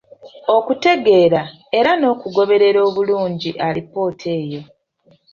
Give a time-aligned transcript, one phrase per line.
[0.55, 1.41] Okutegera
[1.79, 4.61] era n'okugoberera obulungi alipoota eyo.